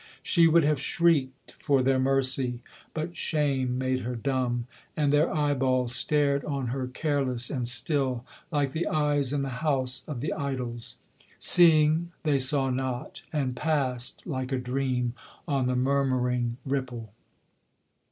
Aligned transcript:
She 0.23 0.47
would 0.47 0.63
have 0.63 0.81
shrieked 0.81 1.53
for 1.59 1.83
their 1.83 1.99
mercy: 1.99 2.63
but 2.91 3.15
shame 3.15 3.77
made 3.77 3.99
her 4.01 4.15
dumb; 4.15 4.65
and 4.97 5.13
their 5.13 5.31
eyeballs 5.31 5.93
Stared 5.93 6.43
on 6.43 6.69
her 6.69 6.87
careless 6.87 7.51
and 7.51 7.67
still, 7.67 8.25
like 8.49 8.71
the 8.71 8.87
eyes 8.87 9.31
in 9.31 9.43
the 9.43 9.49
house 9.61 10.03
of 10.07 10.19
the 10.19 10.33
idols. 10.33 10.97
Seeing 11.37 12.11
they 12.23 12.39
saw 12.39 12.71
not, 12.71 13.21
and 13.31 13.55
passed, 13.55 14.23
like 14.25 14.51
a 14.51 14.57
dream, 14.57 15.13
on 15.47 15.67
the 15.67 15.75
murmuring 15.75 16.57
ripple. 16.65 17.13